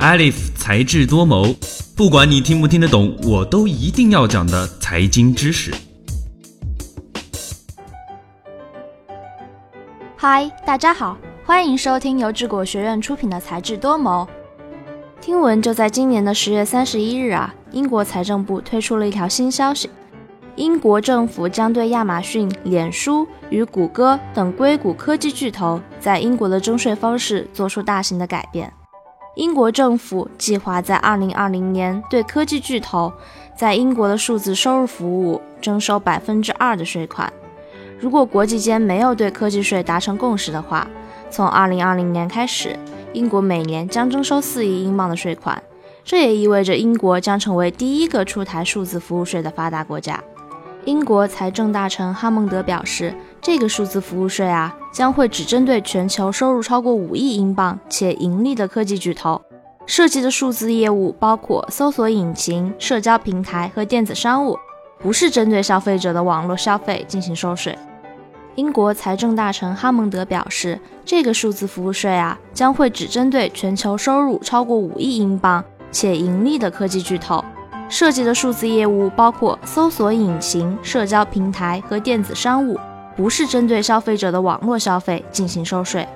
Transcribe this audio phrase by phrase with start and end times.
[0.00, 1.54] Alif 才智多谋，
[1.94, 5.70] 不管你听不听得懂，我都一定要讲的财经知识。
[10.16, 14.26] 嗨，大家好，欢迎收听由智果学院出品的《才智多谋》。
[15.20, 19.90] 听闻就在今年的十月三十一日啊，英国财政部推出了一条新消息，
[20.56, 28.72] 英国政府将对亚马逊、脸书与谷歌等硅谷科技巨头在英国的征税方式做出大型的改变。
[29.40, 33.10] 英国政府计划在二零二零年对科技巨头
[33.56, 37.32] 在英国的数字收入服务征收百分之二的税款。
[37.98, 40.86] 如果国际间没有对科技税达成共识的话，
[41.30, 42.78] 从二零二零年开始，
[43.14, 45.62] 英国每年将征收四亿英镑的税款。
[46.04, 50.22] 这也意味着英国将成为第一个出台数字服务税的发达国家。
[50.84, 59.40] 英国财政大臣哈蒙德表示，这个数字服务税啊，将会只针对全球收入超过五亿英镑且盈利的科技巨头，
[59.86, 64.58] 涉及的数字业务包括搜索引擎、社交平台和电子商务，
[64.98, 67.76] 不是针对消费者的网络消费进行收税。
[68.56, 77.42] 英国财政大臣哈蒙德表示，这个数字服务税啊，将会只针对全球收入超过五亿英镑且盈利的科技巨头。
[77.88, 82.78] 涉及的数字业务包括搜索引擎、社交平台和电子商务，
[83.16, 86.08] 不是针对消费者的网络消费进行收税。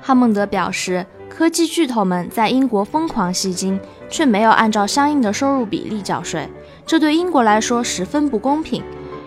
[0.00, 6.48] 哈蒙德表示，科技巨头们在英国疯狂吸金，却没有按照相应的收入比例缴税，
[6.86, 8.82] 这对英国来说十分不公平。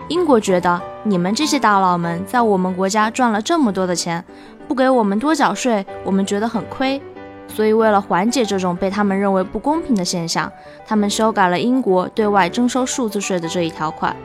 [0.10, 4.24] 英国觉得，你们这些大佬们在我们国家赚了这么多的钱，
[4.68, 7.02] 不给我们多缴税，我们觉得很亏。
[7.48, 10.52] 所以，为了缓解这种被他们认为不公平的现象，
[10.86, 14.16] 他们修改了英国对外征收数字税的这一条款。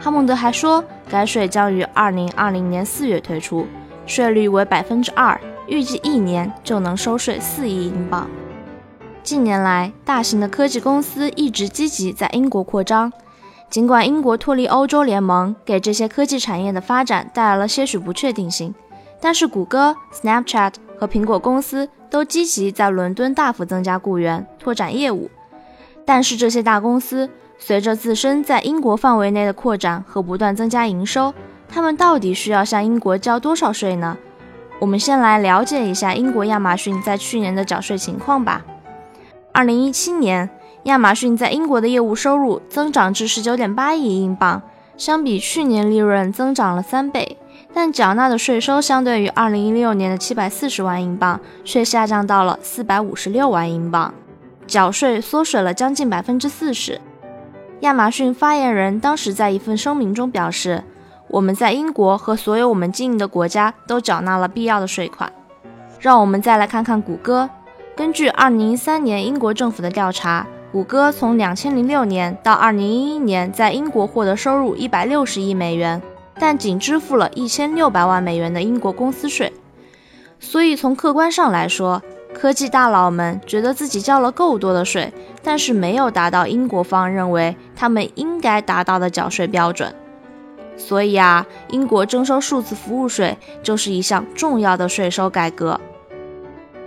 [0.00, 3.66] 哈蒙德还说，该税将于二零二零年四月推出，
[4.06, 8.28] 税率为百分之二，预计一年就能收税四亿英镑。
[9.22, 13.12] 近年来，大型的科技公司一直积极在英国扩张，
[13.68, 18.74] 尽管英国脱离欧洲联盟给这些科技产业的发展带来了些许不确定性，
[19.20, 21.88] 但是谷歌、Snapchat 和苹果公司。
[22.08, 25.28] 都积极在伦敦大幅增加雇员、拓展业务，
[26.04, 27.28] 但是这些大公司
[27.58, 31.32] 随着自身在英国范围内的扩展和不断增加营收，
[31.68, 34.16] 他们到底需要向英国交多少税呢？
[34.78, 38.62] 我们先来了解一下英国亚马逊在去年的缴税情况吧。
[39.52, 40.50] 二零一七年，
[40.82, 44.60] 亚马逊在英国的业务收入增长至十九点八亿英镑，
[44.98, 47.38] 相比去年利润增长了三倍。
[47.72, 54.12] 但缴纳的税收相对于二零一六年的七百四十万英镑，却下降到了四百五十六万英镑，
[54.66, 57.00] 缴税缩水了将近百分之四十。
[57.80, 60.82] 亚马逊发言人当时在一份声明中表示
[61.28, 65.32] ：“我们在英国和所有我们经营的国家都缴纳了必要的税款。”
[66.00, 67.48] 让我们再来看看谷歌。
[67.94, 76.00] 根据二零一三年英国政府的调查，谷歌从两千零六年到二零一一年在英国获得收入一百六十亿美元。
[76.38, 79.50] 但仅支付了一千六百万美元的英国公司税，
[80.38, 82.02] 所以从客观上来说，
[82.34, 85.10] 科技大佬们觉得自己交了够多的税，
[85.46, 89.94] 但是没有达到英国方认为他们应该达到的缴税标准。
[90.76, 95.80] 所以啊，英国征收数字服务税就是一项重要的税收改革。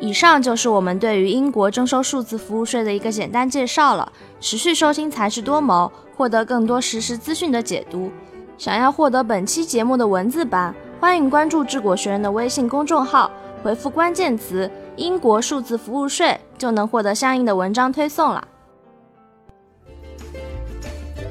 [0.01, 4.11] 以上就是我们对于英国征收数字服务税的一个简单介绍了。
[4.41, 8.11] 持续收听才智多谋，获得更多实时资讯的解读。
[8.57, 13.31] 想要获得本期节目的文字版，欢迎关注智果学院的微信公众号，
[13.63, 18.47] 回复关键词“英国数字服务税”就能获得相应的文章推送了。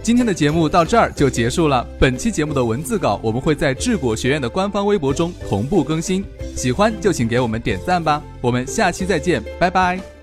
[0.03, 1.87] 今天的节目到这儿就结束了。
[2.01, 6.25] 本期节目的文字稿我们会在智果学院的官方微博中同步更新，
[6.57, 8.23] 喜欢就请给我们点赞吧。
[8.41, 10.18] 我们下期再见，拜拜。